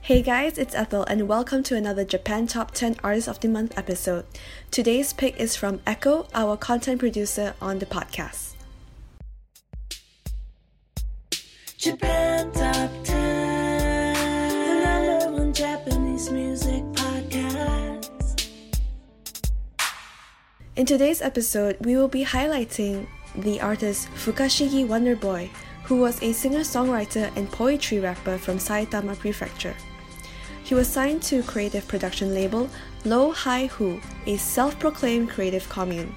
[0.00, 3.76] Hey guys, it's Ethel, and welcome to another Japan Top 10 Artist of the Month
[3.76, 4.24] episode.
[4.70, 8.54] Today's pick is from Echo, our content producer on the podcast.
[11.76, 18.48] Japan Top 10, the number one Japanese music podcast.
[20.76, 25.50] In today's episode, we will be highlighting the artist Fukashigi Wonderboy,
[25.88, 29.74] who was a singer songwriter and poetry rapper from Saitama Prefecture.
[30.62, 32.68] He was signed to creative production label
[33.06, 36.14] Low High Who, a self proclaimed creative commune.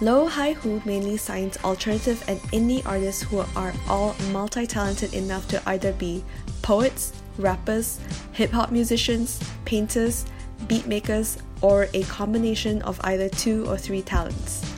[0.00, 5.46] Low High Who mainly signs alternative and indie artists who are all multi talented enough
[5.48, 6.24] to either be
[6.62, 8.00] poets, rappers,
[8.32, 10.24] hip hop musicians, painters,
[10.66, 14.77] beat makers, or a combination of either two or three talents.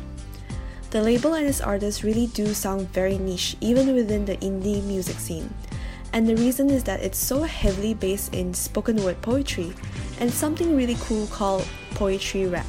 [0.90, 5.18] The label and its artists really do sound very niche, even within the indie music
[5.18, 5.54] scene
[6.12, 9.72] and the reason is that it's so heavily based in spoken word poetry
[10.18, 12.66] and something really cool called poetry rap.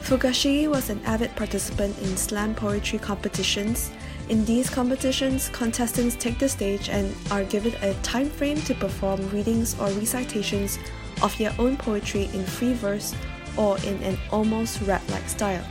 [0.00, 3.90] Fukashigi was an avid participant in slam poetry competitions.
[4.28, 9.28] In these competitions, contestants take the stage and are given a time frame to perform
[9.30, 10.78] readings or recitations
[11.22, 13.14] of their own poetry in free verse
[13.56, 15.64] or in an almost rap-like style.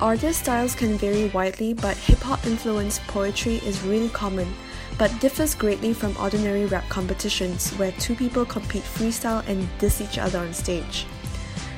[0.00, 4.52] Artist styles can vary widely, but hip hop influenced poetry is really common
[4.98, 10.18] but differs greatly from ordinary rap competitions where two people compete freestyle and diss each
[10.18, 11.06] other on stage.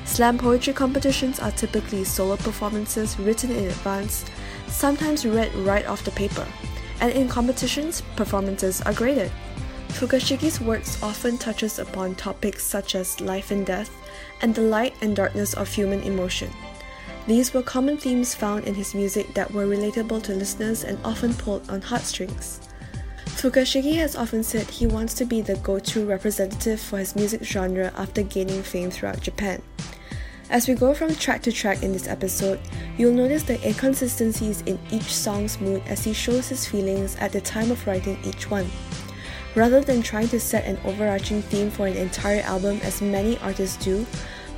[0.07, 4.25] Slam poetry competitions are typically solo performances written in advance,
[4.67, 6.47] sometimes read right off the paper,
[7.01, 9.31] and in competitions, performances are graded.
[9.89, 13.91] Fukashigi's works often touches upon topics such as life and death
[14.41, 16.51] and the light and darkness of human emotion.
[17.31, 21.33] These were common themes found in his music that were relatable to listeners and often
[21.35, 22.59] pulled on heartstrings.
[23.39, 27.45] Fukashigi has often said he wants to be the go to representative for his music
[27.45, 29.63] genre after gaining fame throughout Japan.
[30.51, 32.59] As we go from track to track in this episode,
[32.99, 37.41] you'll notice the inconsistencies in each song's mood as he shows his feelings at the
[37.41, 38.69] time of writing each one.
[39.55, 43.77] Rather than trying to set an overarching theme for an entire album as many artists
[43.85, 44.05] do,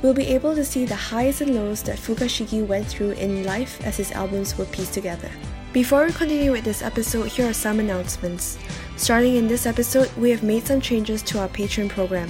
[0.03, 3.81] we'll be able to see the highs and lows that Fukashigi went through in life
[3.85, 5.31] as his albums were pieced together.
[5.71, 8.59] Before we continue with this episode, here are some announcements.
[8.97, 12.29] Starting in this episode, we have made some changes to our Patreon program.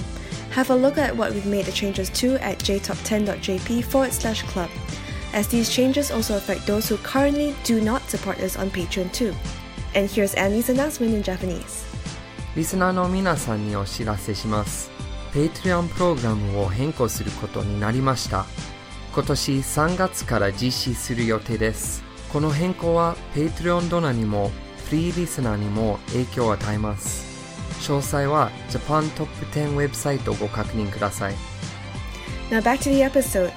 [0.52, 4.70] Have a look at what we've made the changes to at jtop10.jp forward slash club,
[5.32, 9.34] as these changes also affect those who currently do not support us on Patreon too.
[9.96, 11.84] And here's Annie's announcement in Japanese.
[12.56, 14.93] リスナーの皆さんにお知らせします。
[15.34, 18.46] ペイトリオンプログラムを変更することになりました。
[19.12, 22.04] 今年3月から実施する予定です。
[22.32, 24.52] この変更はペイトリオンドナーにも
[24.88, 27.26] フリーリスナーにも影響を与えます。
[27.80, 31.34] 詳細は Japan Top 10ウェブサイトをご確認ください。
[32.48, 33.50] Now back to the episode.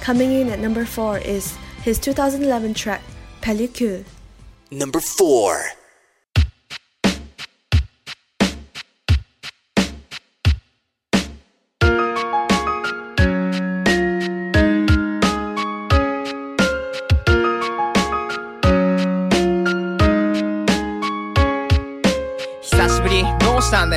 [0.00, 3.00] Coming in at number 4 is his 2011 track
[3.40, 4.04] pellicu
[4.70, 5.75] Number 4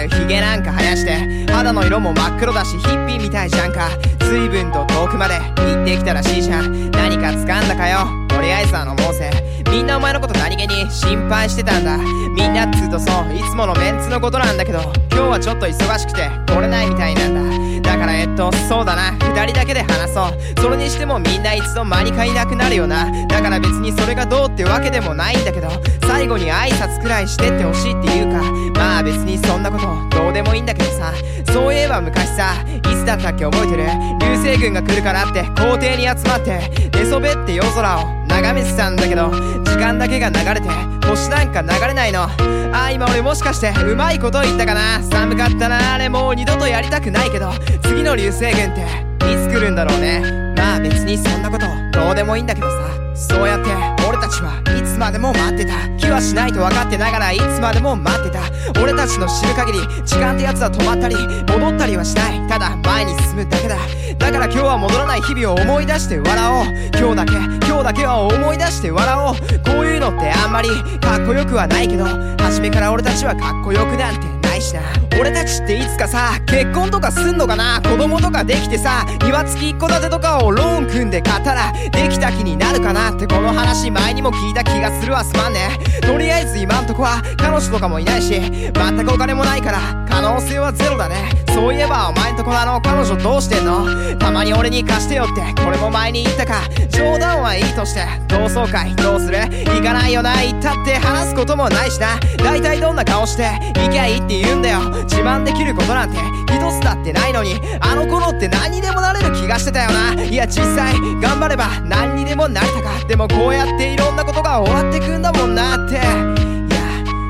[0.07, 1.51] ヒゲなんか生やして。
[1.51, 3.89] 肌の色も真っ黒だしヒッピーみたいじゃんか。
[4.19, 5.35] 随分と遠くまで。
[5.35, 6.91] 行ってきたらしいじゃん。
[6.91, 8.07] 何か掴んだかよ。
[8.29, 9.29] とりあえずあのもうぜ
[9.71, 11.97] みんなお前のこと何気に心配してたんだ。
[11.97, 13.35] みんなっつうとそう。
[13.35, 14.79] いつものメンツのことなんだけど。
[15.11, 17.68] 今日はちょっと忙しくて来れないみたいなんだ。
[17.89, 19.13] だからえっとそうだな。
[19.13, 20.61] 二人だけで話そう。
[20.61, 23.09] それにしてもみんないつの間にかいなくなるよな。
[23.27, 25.69] だから別にそれがどうってわけでもないんだけど。
[26.07, 28.43] 最後に挨拶くらいしてってほしいっていうか。
[28.75, 31.11] まあ別にそんなことどうでもいいんだけどさ。
[31.51, 33.83] そういえば昔さいつだったっけ覚えてる？
[34.21, 39.29] 流星群が来るからって校庭に集まって寝そべって夜空を眺めてたんだけど
[39.65, 40.69] 時間だけが流れて
[41.05, 42.23] 星なんか流れないの。
[42.71, 45.03] あ今俺もしかしてうまいこと言ったかな。
[45.03, 47.51] 寒かったなあれもう二度とやりたくないけど
[47.83, 48.81] 次の流星群って
[49.29, 50.53] いつ来るんだろうね。
[50.55, 52.89] まあ別にそんなことどうでもいいんだけどさ。
[53.13, 53.71] そうやって
[54.07, 55.73] 俺たちはいつまでも待ってた。
[55.97, 58.39] 気はしないと分かってながらいつまでも待ってた。
[58.81, 62.47] 俺たちの知る限り時間ってやつは止まったり戻ったりはしない。
[62.47, 63.75] ただ前に進むだけだ。
[64.19, 66.65] だから今日は戻らない日々を思い出して笑おう。
[66.99, 67.33] 今日だけ
[67.65, 69.35] 今日だけは思い出して笑おう。
[69.63, 70.69] こういうのってあんまり
[70.99, 72.05] かっこよくはないけど
[72.37, 74.81] 初めから俺たちはかっこよくなんてないしな。
[75.19, 77.81] 俺たちっていつかさ結婚とかすんのかな？
[77.81, 83.11] 子供とかできてさ庭付き一戸建てとかをローン組んで買ったらできた気になるかな？
[83.11, 85.69] ってこの話前にも聞いた気がするわすまんね。
[86.01, 91.29] とりあえず今んとこは彼女とかもいないし全くお金もないから可能性はゼロだね。
[91.53, 94.17] そういえばお前んとこあの彼女どうしてんの？
[94.17, 95.41] たまに俺に貸してよって。
[95.61, 96.61] これも前に言ったか。
[96.89, 98.05] 冗談はいいとして。
[98.27, 99.39] 同窓会どうする？
[99.65, 102.19] 行かないよな行ったって話すこともないしな。
[102.37, 104.79] 大体どんな顔して行きゃいいって言うんだよ。
[105.03, 106.17] 自慢できることなんて
[106.53, 107.55] 一つだってないのに。
[107.81, 110.23] あの頃って何にでもなれる気がしてたよな。
[110.23, 113.05] いや実際頑張れば何にでもなれたか。
[113.07, 116.38] でもこうやっていろんなことが終わってくんだもんなって。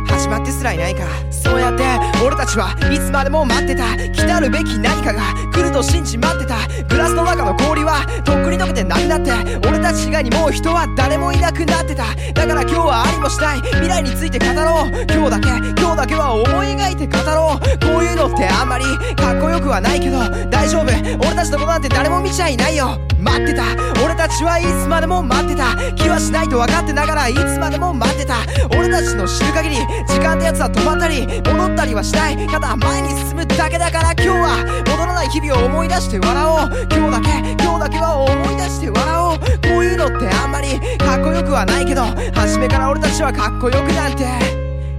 [0.09, 1.05] 始まってすらいないか。
[1.31, 1.83] そうやって
[2.23, 3.95] 俺たちはいつまでも待ってた。
[3.97, 5.21] 来たるべき何かが
[5.53, 6.57] 来ると信じ待ってた。
[6.85, 9.31] グラスの中の氷はとっくに溶けてなくなって。
[9.67, 12.03] 俺たち以外にもう人は誰もいなくなってた。
[12.33, 13.61] だから今日はありもしない。
[13.61, 14.89] 未来について語ろう。
[15.11, 15.47] 今日だけ。
[15.79, 17.79] 今日だけは思い描いて語ろう。
[17.79, 18.85] こういうのってあんまり
[19.15, 20.19] かっこよくはないけど
[20.49, 20.85] 大丈夫。
[20.85, 22.99] 俺たちのことなんて誰も見ちゃいないよ。
[23.19, 23.63] 待ってた。
[24.03, 25.75] 俺たちはいつまでも待ってた。
[25.93, 28.35] 気はしないと分かってながらいつまでも待ってた。
[28.77, 32.47] 俺たちの知る限り時間ってやつは止まったり戻ったりはしない。
[32.47, 36.87] ただ前に進むだけだから今日は戻らない日々を思い出して笑おう。
[36.91, 39.39] 今日だけ今日だけは思い出して笑おう。
[39.39, 42.03] こういうのってあんまりかっこよくはないけど
[42.33, 44.25] 初めから俺たちはかっこよくなんて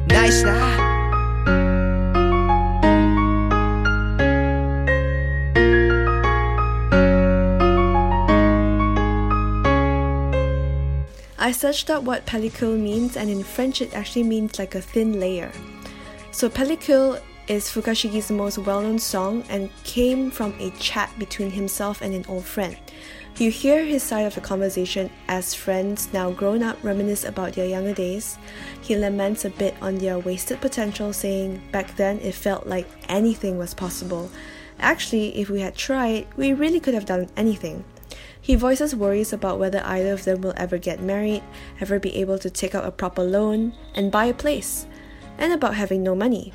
[0.08, 0.89] ないしな。
[11.50, 15.50] I searched up what pellicule means, and in French, it actually means like a thin layer.
[16.30, 22.02] So, pellicule is Fukashigi's most well known song and came from a chat between himself
[22.02, 22.76] and an old friend.
[23.36, 27.66] You hear his side of the conversation as friends, now grown up, reminisce about their
[27.66, 28.38] younger days.
[28.80, 33.58] He laments a bit on their wasted potential, saying, Back then it felt like anything
[33.58, 34.30] was possible.
[34.78, 37.82] Actually, if we had tried, we really could have done anything.
[38.40, 41.42] He voices worries about whether either of them will ever get married,
[41.80, 44.86] ever be able to take out a proper loan, and buy a place,
[45.38, 46.52] and about having no money.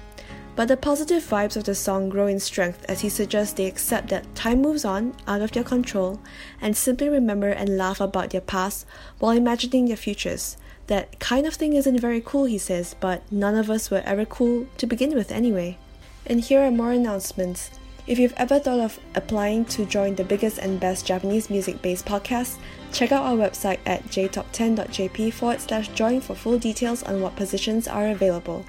[0.55, 4.07] But the positive vibes of the song grow in strength as he suggests they accept
[4.09, 6.21] that time moves on out of their control
[6.61, 8.85] and simply remember and laugh about their past
[9.19, 10.55] while imagining their futures.
[10.87, 14.23] That kind of thing isn't very cool, he says, but none of us were ever
[14.23, 15.77] cool to begin with anyway.
[16.25, 17.69] And here are more announcements.
[18.07, 22.05] If you've ever thought of applying to join the biggest and best Japanese music based
[22.05, 22.59] podcast,
[22.91, 27.87] check out our website at jtop10.jp forward slash join for full details on what positions
[27.87, 28.63] are available.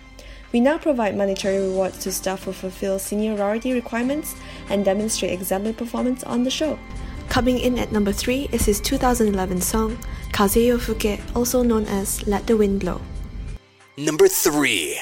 [0.52, 4.36] We now provide monetary rewards to staff who fulfill seniority requirements
[4.70, 6.78] and demonstrate exemplary performance on the show.
[7.28, 9.98] Coming in at number 3 is his 2011 song,
[10.32, 13.02] Kazeyo Fuke, also known as Let the Wind Blow.
[13.98, 14.98] Number 3.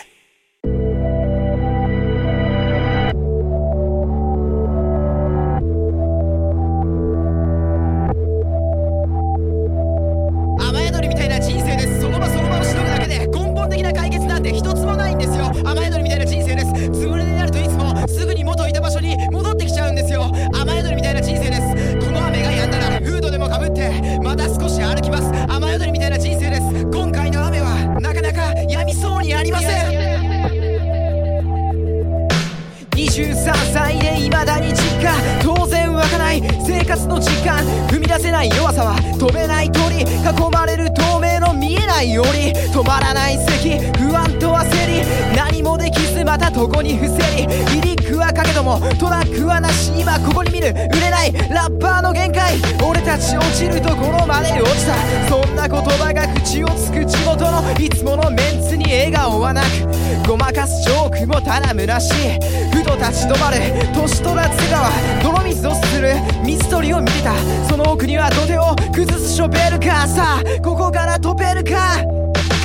[46.85, 54.95] また床にリリックはかけどもトラックはなし今ここに見る売れないラッパーの限界俺たち落ちるところまで落ちた
[55.29, 62.39] そんな言葉が口をつく地元のいつものメンツに笑顔はなくごまかすジョークもただ虚しい
[62.71, 63.57] ふと立ち止まる
[63.95, 64.91] 年取らず川
[65.23, 66.15] 泥水をする
[66.45, 67.35] 水鳥を見てた
[67.69, 72.24] その奥には土手を崩すショベルカーさあここから飛べるか？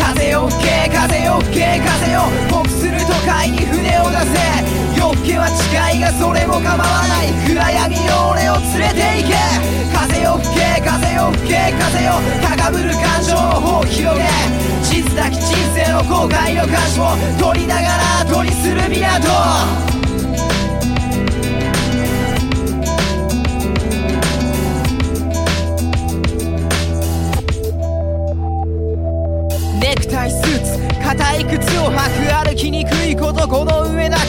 [0.09, 4.97] 風よ吹け風よ吹け風よ僕する都会に船を出せ。
[4.97, 7.29] 夜更けは近いがそれも構わない。
[7.45, 9.37] 暗闇の俺を連れて行け。
[9.93, 14.25] 風よ吹け風よ吹け風よ高ぶる感情の方を広げ。
[14.81, 19.88] 地図なき人生の後悔の歌詞を取りながら後にする港。
[29.79, 34.21] ネクタイスーツ硬い靴を履く歩きにくいことこの上なく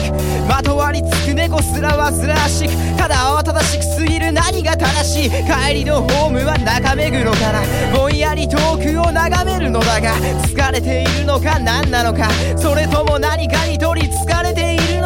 [0.47, 7.61] まとわりつく猫すら煩わしくただ慌ただしくすぎる何が正しい帰りのホームは中目黒から
[7.93, 10.15] ぼんやり遠くを眺めるのだが
[10.47, 14.50] 疲れているのか何なのかそれとも何かに取りつかれ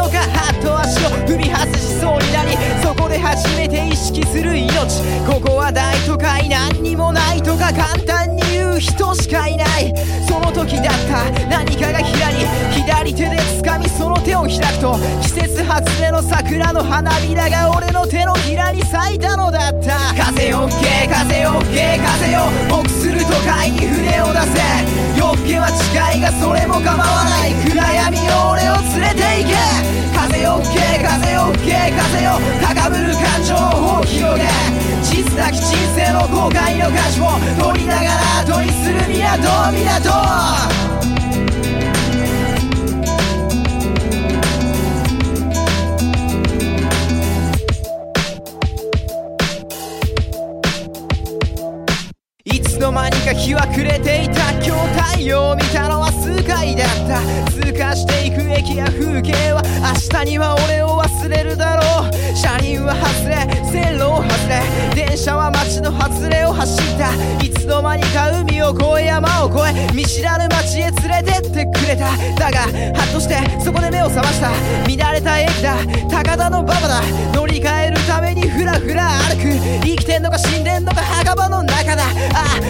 [0.09, 4.71] ているのかはっと足を踏み外しそうになりそこで初めて意識する命
[5.25, 9.93] ここは大都会何にもないとか簡単に言う人しかいない。
[10.27, 11.47] その時だった。
[11.49, 20.13] 何かがひらり左手で掴みその手を開くと季節外れの桜の花びらが俺の手のひらに咲いたのだった。
[20.13, 24.63] 風よ吹け風よ吹け風よ僕する都会に船を出せ。
[25.19, 27.53] 夜更けは近いがそれも構わない。
[27.67, 29.59] 暗闇よ俺を連れて行け。
[30.15, 34.47] 風よ吹け風よ吹け風よ高ぶる感情を広げ。
[35.03, 37.27] 地図なき人生の後悔の歌詞を
[37.59, 40.84] 取りながら後にする港港。
[60.25, 60.74] には俺
[65.25, 67.09] 車は街の外れを走った。
[67.43, 72.13] いつの間にか海を越え山を越え見知らぬ街へ連れてってくれた。
[72.37, 74.51] だがハッとしてそこで目を覚ました。
[74.85, 75.77] 見慣れた駅だ。
[76.11, 77.01] 高田の馬場だ。
[77.33, 79.49] 乗り換えるためにふらふら歩く。
[79.81, 82.03] 生きてんのか死んでんのか墓場の中だ。
[82.03, 82.07] あ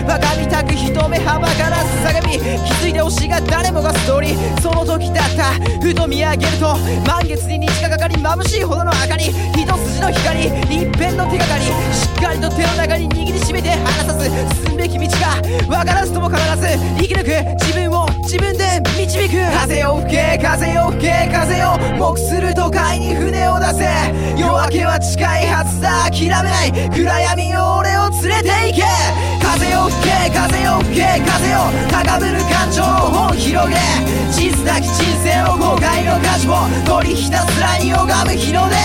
[0.07, 4.61] あ我がみたく一目幅から下がみ気づいてほしが誰もがストーリー。
[4.61, 5.51] その時だった。
[5.81, 9.25] ふと見上げると満月に虹がかかり眩しいほどの明かり。
[9.25, 10.45] 一筋の光。
[10.45, 11.65] 一辺の手がかり。
[11.65, 14.29] しっかりと手の中に握りしめて離さず
[14.63, 23.85] 進むべき道が分からずとも必ず生き抜く自分を自分で導く風よ吹け風よ吹け風よ目する都会に船を出せ
[24.37, 28.83] 夜明けは近いはずだ諦めない暗闇よ俺を連れて行け
[29.41, 33.77] 風よ吹け風よ吹け風よ高ぶる感情を広げ
[34.31, 38.75] 地図なき人生の後悔の歌詞を取りひたすらに拝む日の出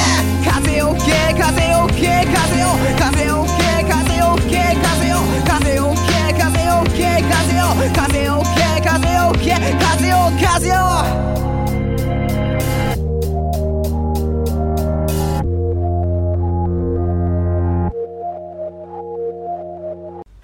[0.48, 3.49] 風よ吹け風よ吹け風よ風よ吹け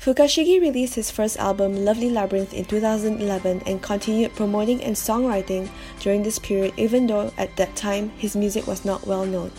[0.07, 6.23] Fukashigi released his first album, Lovely Labyrinth, in 2011 and continued promoting and songwriting during
[6.23, 9.51] this period, even though at that time his music was not well known.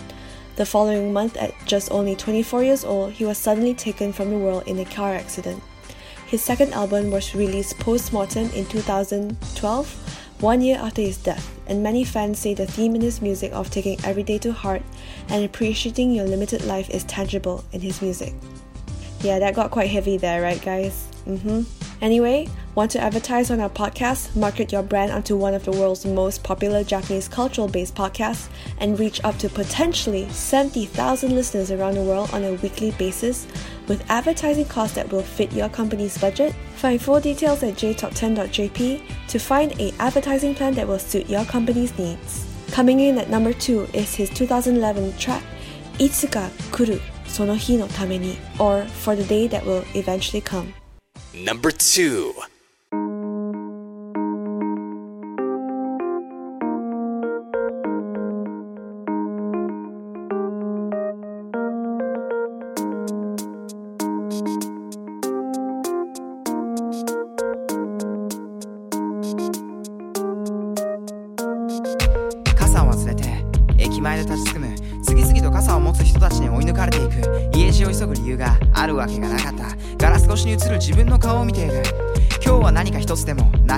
[0.58, 4.40] The following month, at just only 24 years old, he was suddenly taken from the
[4.40, 5.62] world in a car accident.
[6.26, 11.84] His second album was released post mortem in 2012, one year after his death, and
[11.84, 14.82] many fans say the theme in his music of taking every day to heart
[15.30, 18.34] and appreciating your limited life is tangible in his music.
[19.22, 21.08] Yeah, that got quite heavy there, right, guys?
[21.28, 21.87] Mm-hmm.
[22.02, 26.06] Anyway, want to advertise on our podcast, market your brand onto one of the world's
[26.06, 32.04] most popular Japanese cultural based podcasts, and reach up to potentially 70,000 listeners around the
[32.04, 33.48] world on a weekly basis
[33.88, 36.54] with advertising costs that will fit your company's budget?
[36.76, 41.98] Find full details at jtop10.jp to find a advertising plan that will suit your company's
[41.98, 42.46] needs.
[42.72, 45.42] Coming in at number 2 is his 2011 track,
[45.94, 50.74] Itsuka Kuru, Sono Hi no Tameni, or For the Day That Will Eventually Come.
[51.44, 52.57] Number two.「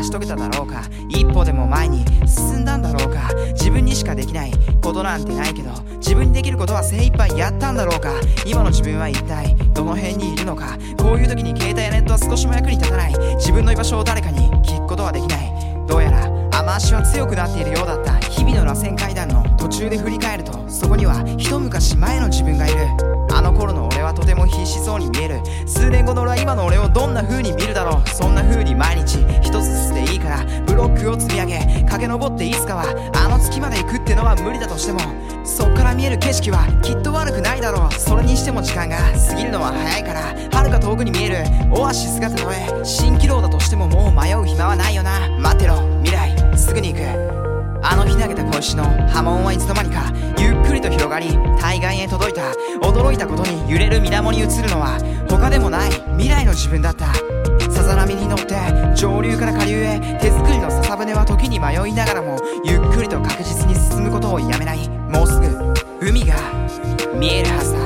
[0.09, 0.81] し遂げただろうか。
[1.07, 3.29] 一歩でも前に進んだんだろうか。
[3.53, 4.51] 自分にしかできない。
[4.81, 8.13] ことなんてないけど自分にできることは精一杯やったんだろうか。
[8.45, 10.77] 今の自分は一体どの辺にいるのか。
[10.97, 13.13] こういう時に携帯やネットは少しも役に立たない。
[13.35, 15.53] 自分の居場所を誰かに聞くことはできない。
[15.87, 16.25] どうやら
[16.59, 18.17] 雨足は強くなっているようだった。
[18.29, 23.08] 日々の螺旋階段の途中で振り返るとそこには一昔前の自分がいる。
[23.39, 25.39] あの頃の俺はとても必死そうに見える。
[25.65, 28.09] 数年後の俺は今の俺をどんな風に見るだろう。
[28.09, 30.45] そんな風に毎日一つずつでいいから。
[30.65, 32.83] ブロックを積み上げ駆け上っていつかは
[33.15, 34.99] あの月まで行くってのは無理だとしても。
[35.45, 37.93] そっから見える景色はきっと悪くないだろう。
[37.93, 40.21] それにしても時間が過ぎるのは早いから。
[40.51, 41.37] 遥か遠くに見える。
[41.71, 45.29] オアシスがたとえ蜃気楼だとしてももう迷う暇はないよな。
[45.39, 47.38] 待てろ未来すぐに行く。
[47.81, 51.27] あの日投げた小石の波紋はいつの間にかゆっくりと広がり
[51.59, 57.13] 対岸へ届いた驚いたことに揺れる水面に映るのは他でもない未来の自分だった。
[57.71, 58.55] さざ波に乗って
[58.95, 65.47] 上流から下流へ手作りの笹舟は時に迷いながらもゆっくりと確実に進むことをやめないもうすぐ
[66.01, 66.35] 海が
[67.13, 67.79] 見えるはずだ。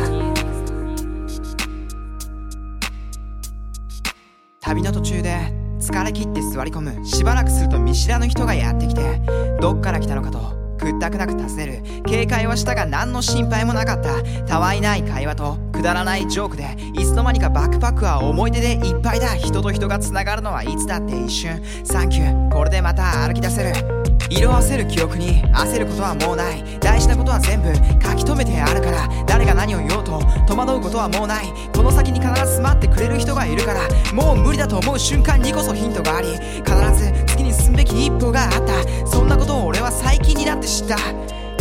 [4.62, 7.06] 旅の途中で疲れ切って座り込む。
[7.06, 9.22] しばらくすると見知らぬ人がやってきて
[9.60, 10.40] どっから来たのかと
[10.78, 12.04] くったくなく尋ねる。
[12.06, 14.24] 警戒はしたが何の心配もなかった。
[14.46, 19.36] たわいない会話とくだらないジョークでいつの間にかバックパックは思い出でいっぱいだ。
[19.36, 21.62] 人と人がつながるのはいつだって一瞬。
[21.84, 22.54] サンキュー。
[22.54, 24.03] これでまた歩き出せる。
[24.30, 26.64] 色あせる記憶に焦ることはもうない。
[26.80, 29.08] 大事なことは全部書き留めてあるから。
[29.26, 31.46] 誰が何を言おうと戸惑うことはもうない。
[31.74, 33.82] この先に必ず待ってくれる人がいるから。
[34.14, 36.28] もう無理だと思う瞬間にこそヒントがあり。
[36.28, 39.08] 必ず次に進むべき一歩があった。
[39.08, 40.98] そんなことを俺は最近になって知った。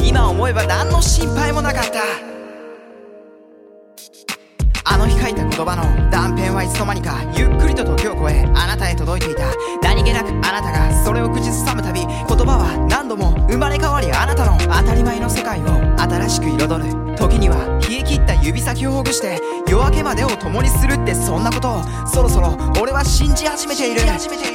[0.03, 2.32] 今思えば何の心配もなかった。
[4.93, 9.51] あの日書いた言葉の断片はいつの間にかゆっくりと時を超えあなたへ届いていた。
[9.83, 15.67] 何気なくあなたがそれを口ずさむたび言葉は何度も生まれ変わりあなたの当たり前の世界を
[15.99, 17.03] 新しく彩る。
[17.17, 17.57] 時には
[17.89, 19.39] 冷え切った指先をほぐして
[19.69, 24.03] 夜明けまでを共にするってそんなことをそろそろ俺は信じ始めている。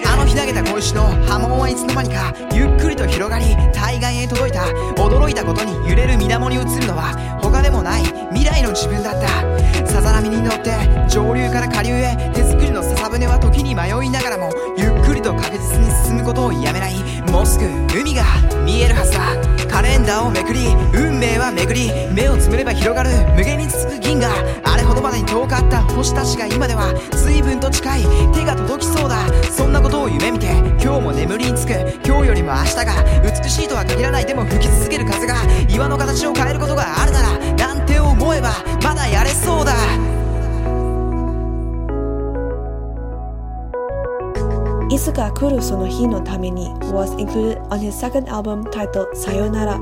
[0.06, 4.66] あの日投げた小石の波紋はいつの間にかゆっくりと広がり対岸へ届いた
[5.02, 8.04] 驚いたことに揺れる水面に映るのは他でもない。
[8.32, 9.88] 未来の自分だった。
[9.88, 10.76] さざ波に乗って
[11.10, 16.96] 上流から下流へ手作りの笹舟は時に迷いながらもゆっくりと確実に進むことをやめない。
[17.32, 17.66] もうすぐ
[17.98, 18.24] 海が
[18.66, 19.20] 見えるはずだ。
[19.68, 23.10] カレンダーをめくり運命は巡り目をつむれば広がる。
[23.36, 24.32] 無限に続く銀河。
[24.64, 25.82] あれほどまでに遠かった。
[25.84, 28.04] 星たちが今では随分と近い。
[28.34, 29.18] 手が届きそうだ。
[29.52, 30.48] そんなことを夢見て
[30.82, 31.74] 今日も眠りにつく。
[32.06, 32.94] 今日よりも明日が。
[33.24, 34.26] 美しいとは限らない。
[34.26, 35.36] でも吹き続ける風が
[35.70, 38.52] 岩の形を変えることがあるならなんて思えば
[38.84, 39.74] まだやれそうだ
[44.90, 49.78] いつか来るその日のために was included on his second album titled Sayonara,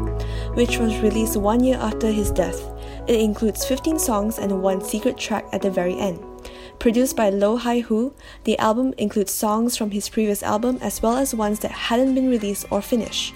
[0.55, 2.59] which was released one year after his death.
[3.07, 6.19] It includes 15 songs and one secret track at the very end.
[6.79, 8.13] Produced by Low High Who,
[8.45, 12.29] the album includes songs from his previous album as well as ones that hadn't been
[12.29, 13.33] released or finished.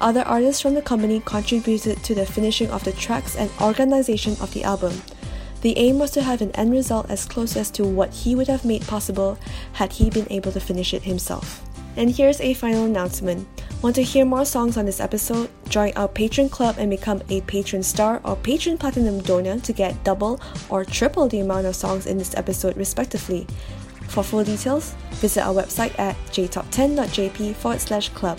[0.00, 4.52] Other artists from the company contributed to the finishing of the tracks and organization of
[4.52, 5.02] the album.
[5.62, 8.48] The aim was to have an end result as close as to what he would
[8.48, 9.38] have made possible
[9.72, 11.64] had he been able to finish it himself.
[11.96, 13.46] And here's a final announcement.
[13.80, 15.48] Want to hear more songs on this episode?
[15.68, 20.02] Join our Patreon club and become a patron star or patron platinum donor to get
[20.04, 23.46] double or triple the amount of songs in this episode, respectively.
[24.08, 28.38] For full details, visit our website at jtop10.jp forward slash club.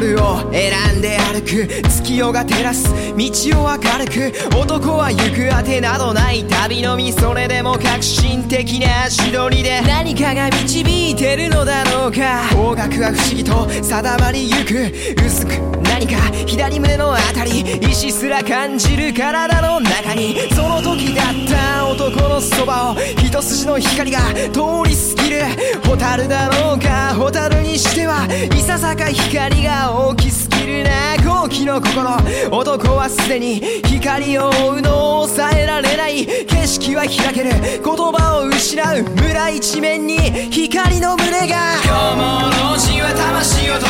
[0.00, 12.46] 夜を選んで歩く月夜が照らす道を明るく男は行くあてなどない旅のみそれでも革新的な足取りで何かが導いてるのだろうか。
[12.54, 25.42] 方角は不思議と定まりゆく薄く何か左胸のあたり意志すら感じる体の中にその時だった男のそばを一筋の光が通り過ぎる
[25.82, 30.90] 蛍だろうか蛍にしてはいささか光が大きすぎるな
[31.24, 32.10] 好奇の心
[32.56, 40.16] 男はすでに光を追うのを抑えられない景色は開ける言葉を失う村一面に
[40.52, 43.86] 光の胸が今日も老人は魂を研ぐ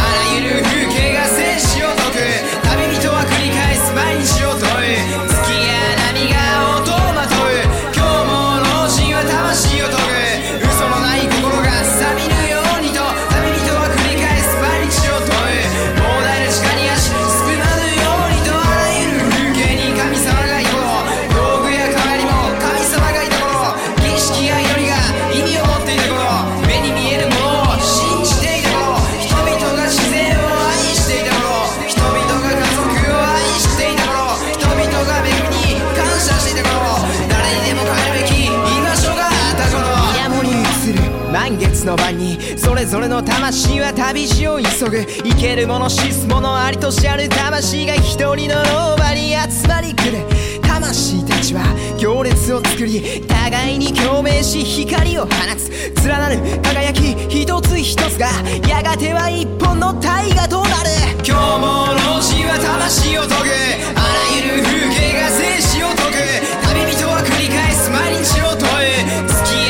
[0.00, 2.22] あらゆる風景が生死を解く。
[2.62, 4.62] 旅人は繰り返す毎日を問う。
[5.26, 6.38] 月や波が
[6.78, 7.50] 音をまとう。
[7.92, 10.03] 今日も老人は魂を問う。
[41.96, 45.04] 満月の晩にそれぞれの魂は旅路を急ぐ。
[45.04, 50.18] 生けるもの死すものありとしある魂が一人の老婆に集まり来る。
[50.62, 51.62] 魂たちは
[51.98, 55.70] 行列を作り互いに共鳴し光を放つ。
[56.06, 58.28] 連なる輝き一つ一つが
[58.68, 60.90] やがては一本の大河となる。
[61.26, 63.34] 今日も老人は魂を研ぐ。
[63.34, 66.14] あらゆる風景が生死を解く。
[66.68, 69.63] 旅人は繰り返す毎日を問う。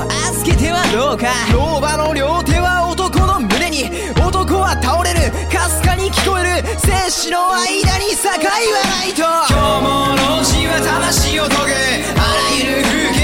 [0.00, 1.28] を預けてはどうか。
[1.52, 5.20] 老婆の両手は男の胸に男は倒れる。
[5.52, 6.68] かすかに聞こえる。
[6.78, 9.22] 生死の間に境はないと。
[9.22, 13.19] 今日も老人は魂を研ぐあらゆる風景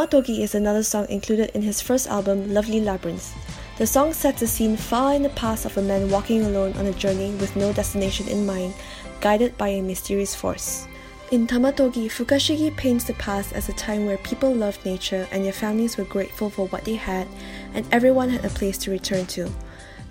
[0.00, 3.34] Tamatogi is another song included in his first album, Lovely Labyrinth.
[3.76, 6.86] The song sets a scene far in the past of a man walking alone on
[6.86, 8.72] a journey with no destination in mind,
[9.20, 10.88] guided by a mysterious force.
[11.30, 15.52] In Tamatogi, Fukashigi paints the past as a time where people loved nature and their
[15.52, 17.28] families were grateful for what they had,
[17.74, 19.52] and everyone had a place to return to.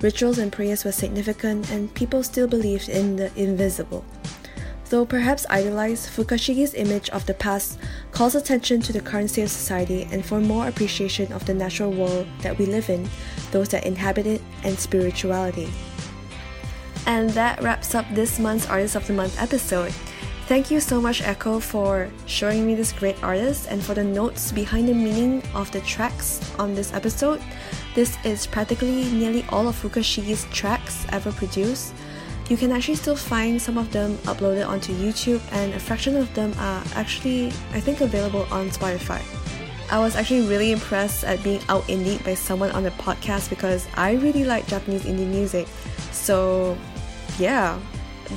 [0.01, 4.05] Rituals and prayers were significant, and people still believed in the invisible.
[4.89, 7.77] Though perhaps idealized, Fukashigi's image of the past
[8.11, 11.91] calls attention to the current state of society and for more appreciation of the natural
[11.91, 13.07] world that we live in,
[13.51, 15.69] those that inhabit it, and spirituality.
[17.05, 19.93] And that wraps up this month's Artist of the Month episode.
[20.47, 24.51] Thank you so much, Echo, for showing me this great artist and for the notes
[24.51, 27.39] behind the meaning of the tracks on this episode.
[27.93, 31.93] This is practically nearly all of Fukashigi's tracks ever produced.
[32.49, 36.33] You can actually still find some of them uploaded onto YouTube, and a fraction of
[36.33, 39.21] them are actually, I think, available on Spotify.
[39.91, 43.87] I was actually really impressed at being out indie by someone on the podcast because
[43.93, 45.67] I really like Japanese indie music.
[46.11, 46.75] So,
[47.37, 47.77] yeah,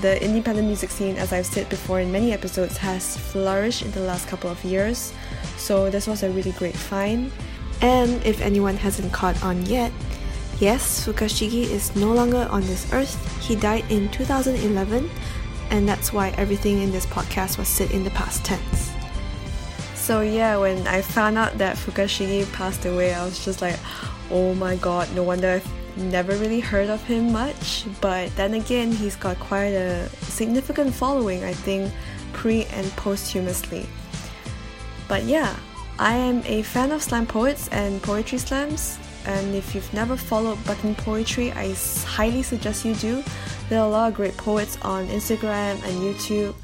[0.02, 4.00] the independent music scene, as I've said before in many episodes, has flourished in the
[4.00, 5.14] last couple of years.
[5.56, 7.32] So, this was a really great find.
[7.80, 9.90] And if anyone hasn't caught on yet,
[10.62, 13.18] yes, Fukashigi is no longer on this earth.
[13.42, 15.10] He died in 2011,
[15.70, 18.92] and that's why everything in this podcast was said in the past tense.
[19.96, 23.76] So, yeah, when I found out that Fukashigi passed away, I was just like,
[24.30, 27.84] oh my god, no wonder I've never really heard of him much.
[28.00, 31.92] But then again, he's got quite a significant following, I think,
[32.32, 33.86] pre and posthumously.
[35.08, 35.56] But yeah,
[35.98, 40.62] I am a fan of slam poets and poetry slams, and if you've never followed
[40.64, 41.74] Button Poetry, I
[42.06, 43.22] highly suggest you do.
[43.68, 46.54] There are a lot of great poets on Instagram and YouTube,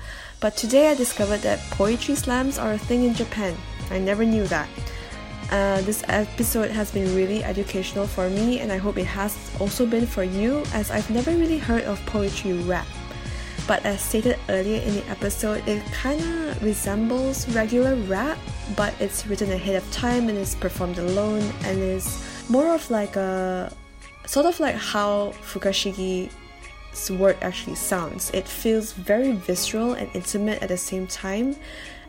[0.41, 3.57] but today I discovered that poetry slams are a thing in Japan.
[3.91, 4.69] I never knew that.
[5.51, 9.87] Uh, this episode has been really educational for me, and I hope it has also
[9.87, 12.87] been for you, as I've never really heard of poetry rap.
[13.67, 18.39] But as stated earlier in the episode, it kind of resembles regular rap,
[18.77, 23.17] but it's written ahead of time and is performed alone and is more of like
[23.17, 23.73] a
[24.27, 28.31] sort of like how Fukashigi's work actually sounds.
[28.33, 31.57] It feels very visceral and intimate at the same time,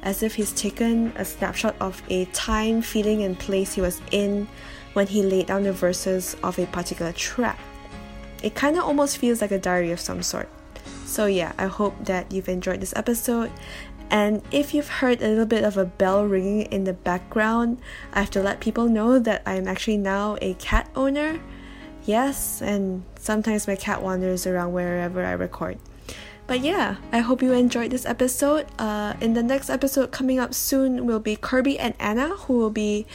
[0.03, 4.47] as if he's taken a snapshot of a time, feeling, and place he was in
[4.93, 7.59] when he laid down the verses of a particular track.
[8.41, 10.49] It kind of almost feels like a diary of some sort.
[11.05, 13.51] So, yeah, I hope that you've enjoyed this episode.
[14.09, 17.79] And if you've heard a little bit of a bell ringing in the background,
[18.13, 21.39] I have to let people know that I'm actually now a cat owner.
[22.05, 25.77] Yes, and sometimes my cat wanders around wherever I record.
[26.47, 28.65] But yeah, I hope you enjoyed this episode.
[28.79, 32.71] Uh, in the next episode coming up soon will be Kirby and Anna, who will
[32.71, 33.05] be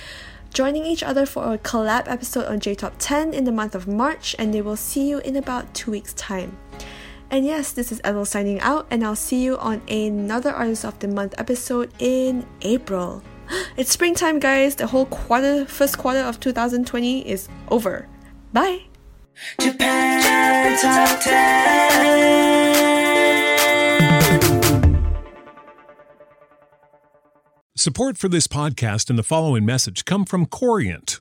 [0.55, 3.89] joining each other for a collab episode on J Top 10 in the month of
[3.89, 6.57] March, and they will see you in about two weeks' time.
[7.31, 10.99] And yes, this is Ethel signing out, and I'll see you on another Artist of
[11.01, 13.23] the Month episode in April.
[13.77, 14.77] It's springtime, guys.
[14.77, 18.09] The whole quarter, first quarter of 2020 is over.
[18.53, 18.85] Bye.
[19.61, 22.85] Japan Top 10.
[27.77, 31.21] Support for this podcast and the following message come from Corient.